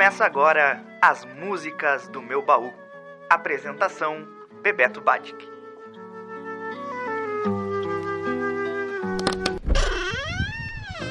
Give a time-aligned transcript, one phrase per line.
[0.00, 2.72] Começa agora as músicas do meu baú.
[3.28, 4.26] Apresentação
[4.62, 5.36] Bebeto Batic.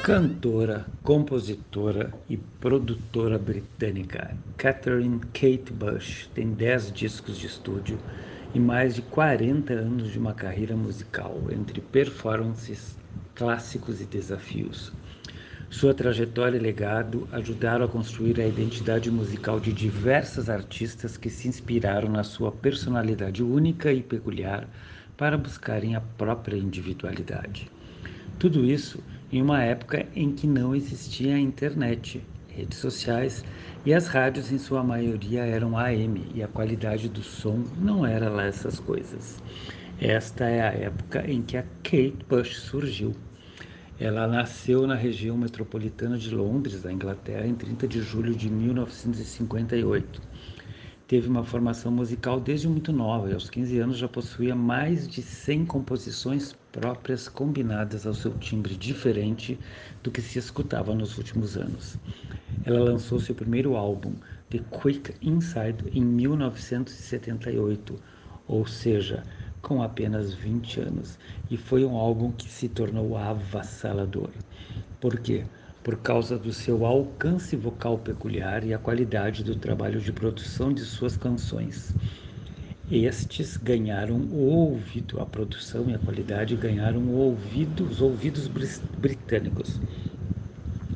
[0.02, 7.96] Cantora, compositora e produtora britânica Catherine Kate Bush tem 10 discos de estúdio
[8.52, 12.98] e mais de 40 anos de uma carreira musical entre performances,
[13.36, 14.92] clássicos e desafios.
[15.70, 21.46] Sua trajetória e legado ajudaram a construir a identidade musical de diversas artistas que se
[21.46, 24.68] inspiraram na sua personalidade única e peculiar
[25.16, 27.70] para buscarem a própria individualidade.
[28.36, 33.44] Tudo isso em uma época em que não existia a internet, redes sociais
[33.86, 38.28] e as rádios em sua maioria eram AM e a qualidade do som não era
[38.28, 39.40] lá essas coisas.
[40.00, 43.14] Esta é a época em que a Kate Bush surgiu.
[44.00, 50.22] Ela nasceu na região metropolitana de Londres, da Inglaterra, em 30 de julho de 1958.
[51.06, 55.20] Teve uma formação musical desde muito nova e aos 15 anos já possuía mais de
[55.20, 59.60] 100 composições próprias combinadas ao seu timbre diferente
[60.02, 61.98] do que se escutava nos últimos anos.
[62.64, 64.14] Ela lançou seu primeiro álbum,
[64.48, 68.00] The Quick Inside, em 1978,
[68.48, 69.26] ou seja,
[69.62, 71.18] com apenas 20 anos,
[71.50, 74.30] e foi um álbum que se tornou avassalador.
[75.00, 75.44] Por quê?
[75.82, 80.82] Por causa do seu alcance vocal peculiar e a qualidade do trabalho de produção de
[80.82, 81.94] suas canções.
[82.90, 89.80] Estes ganharam o ouvido, a produção e a qualidade ganharam o ouvido, os ouvidos britânicos.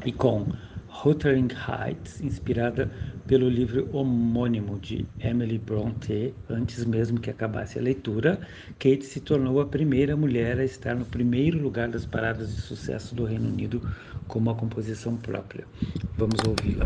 [0.05, 0.49] E com
[1.05, 2.91] Wuthering Heights, inspirada
[3.27, 8.41] pelo livro homônimo de Emily Brontë, antes mesmo que acabasse a leitura,
[8.79, 13.15] Kate se tornou a primeira mulher a estar no primeiro lugar das paradas de sucesso
[13.15, 13.81] do Reino Unido
[14.29, 15.65] com uma composição própria.
[16.17, 16.85] Vamos ouvi-la.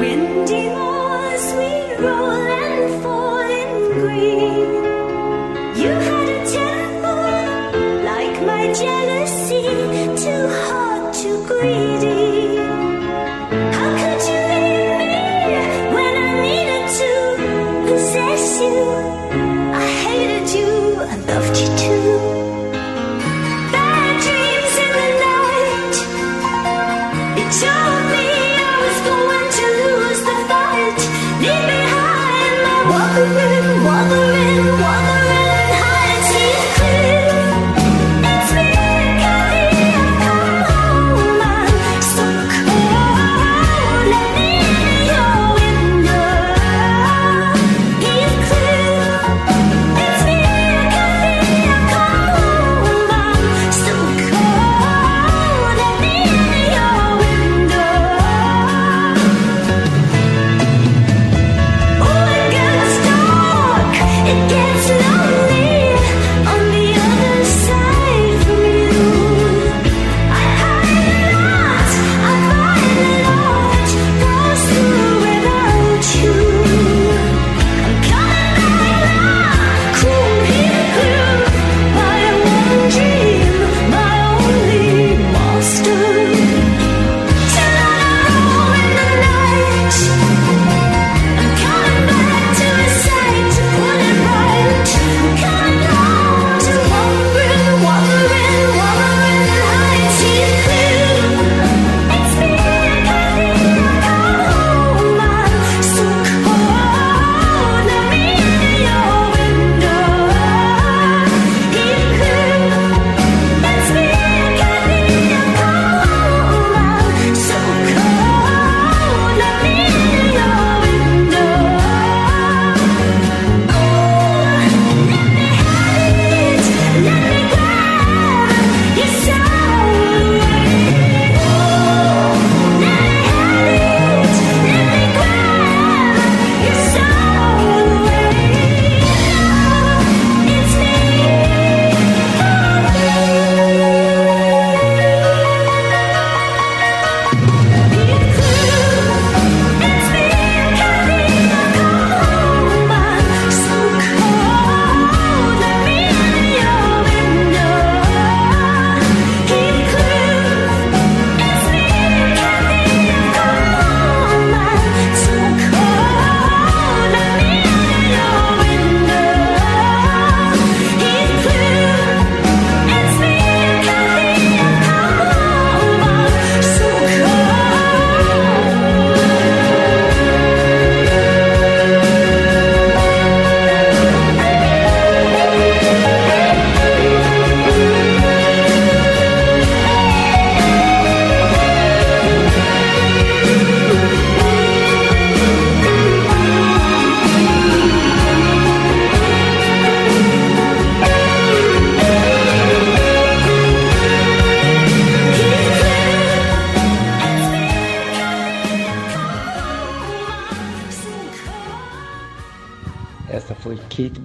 [0.00, 4.59] windy moors we roll and fall in green.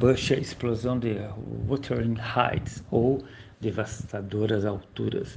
[0.05, 1.15] Bush, A Explosão de
[1.67, 3.23] Wuthering Heights, ou
[3.59, 5.35] Devastadoras Alturas,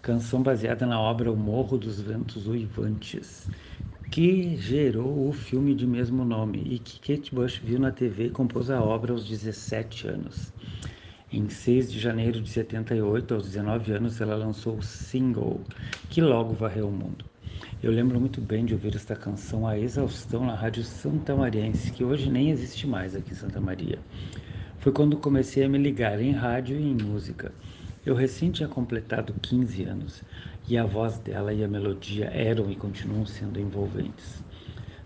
[0.00, 3.50] canção baseada na obra O Morro dos Ventos Uivantes,
[4.10, 8.30] que gerou o filme de mesmo nome e que Kate Bush viu na TV e
[8.30, 10.54] compôs a obra aos 17 anos.
[11.30, 15.60] Em 6 de janeiro de 78, aos 19 anos, ela lançou o single,
[16.08, 17.27] que logo varreu o mundo.
[17.80, 22.02] Eu lembro muito bem de ouvir esta canção a exaustão na Rádio Santa Mariense, que
[22.02, 24.00] hoje nem existe mais aqui em Santa Maria.
[24.80, 27.52] Foi quando comecei a me ligar em rádio e em música.
[28.04, 30.24] Eu recém tinha completado 15 anos
[30.68, 34.42] e a voz dela e a melodia eram e continuam sendo envolventes.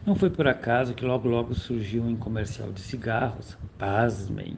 [0.07, 4.57] Não foi por acaso que logo logo surgiu um comercial de cigarros, pasmem,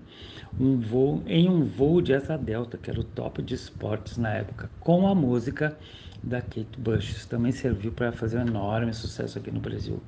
[0.58, 4.30] um voo, em um voo de asa delta, que era o top de esportes na
[4.34, 5.76] época, com a música
[6.24, 7.26] da Kate Bush.
[7.26, 10.02] Também serviu para fazer um enorme sucesso aqui no Brasil.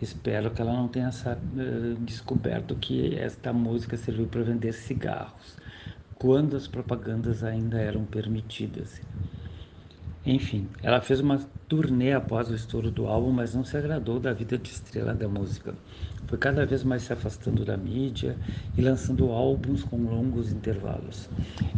[0.00, 5.56] Espero que ela não tenha uh, descoberto que esta música serviu para vender cigarros,
[6.14, 9.00] quando as propagandas ainda eram permitidas.
[10.24, 11.40] Enfim, ela fez uma
[11.70, 15.28] turnê após o estouro do álbum, mas não se agradou da vida de estrela da
[15.28, 15.72] música.
[16.26, 18.36] Foi cada vez mais se afastando da mídia
[18.76, 21.30] e lançando álbuns com longos intervalos.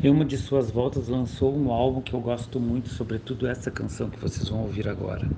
[0.03, 4.09] Em uma de suas voltas lançou um álbum que eu gosto muito, sobretudo essa canção
[4.09, 5.29] que vocês vão ouvir agora.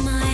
[0.00, 0.31] my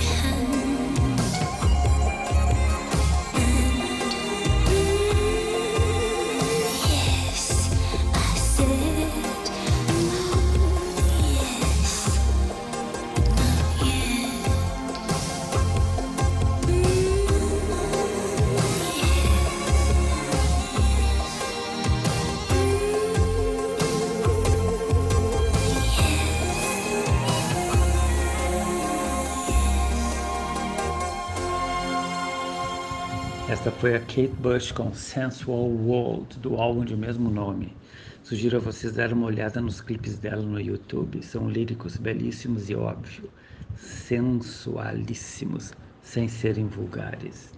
[33.59, 37.77] Esta foi a Kate Bush com Sensual World, do álbum de mesmo nome.
[38.23, 41.21] Sugiro a vocês dar uma olhada nos clipes dela no YouTube.
[41.25, 43.29] São líricos belíssimos e, óbvio,
[43.75, 47.53] sensualíssimos, sem serem vulgares.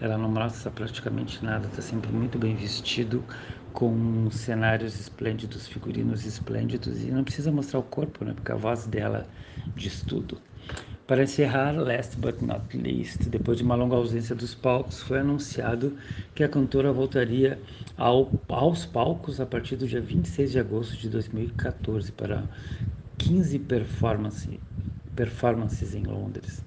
[0.00, 3.24] Ela não mostra praticamente nada, está sempre muito bem vestido,
[3.72, 8.34] com cenários esplêndidos, figurinos esplêndidos, e não precisa mostrar o corpo, né?
[8.34, 9.30] Porque a voz dela
[9.76, 10.42] diz tudo.
[11.06, 15.98] Para encerrar, last but not least, depois de uma longa ausência dos palcos, foi anunciado
[16.34, 17.60] que a cantora voltaria
[17.94, 22.48] ao, aos palcos a partir do dia 26 de agosto de 2014 para
[23.18, 24.58] 15 performance,
[25.14, 26.64] performances em Londres.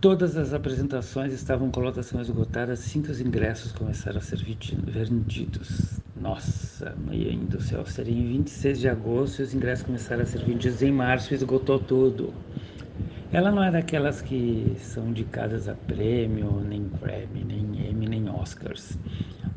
[0.00, 6.00] Todas as apresentações estavam com lotação esgotada assim que os ingressos começaram a ser vendidos.
[6.16, 10.42] Nossa, mãe do céu, seria em 26 de agosto e os ingressos começaram a ser
[10.42, 12.32] vendidos em março e esgotou tudo.
[13.30, 18.98] Ela não é daquelas que são indicadas a prêmio, nem Grammy, nem Emmy, nem Oscars.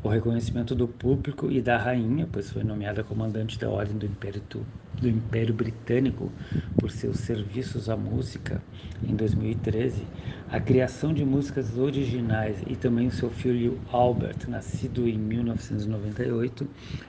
[0.02, 4.42] O reconhecimento do público e da rainha, pois foi nomeada comandante da Ordem do Império,
[5.00, 6.30] do Império Britânico
[6.76, 8.62] por seus serviços à música
[9.08, 10.06] em 2013,
[10.50, 16.68] a criação de músicas originais e também o seu filho Albert, nascido em 1998,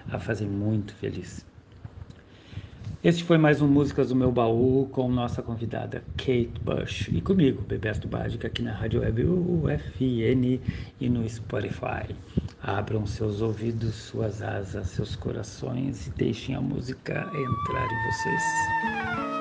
[0.10, 1.46] a fazem muito feliz.
[3.04, 7.62] Este foi mais um Músicas do Meu Baú com nossa convidada Kate Bush e comigo,
[7.62, 10.62] Bebeto Bádica, aqui na Rádio Web UFN
[11.02, 12.16] e no Spotify.
[12.62, 19.33] Abram seus ouvidos, suas asas, seus corações e deixem a música entrar em vocês.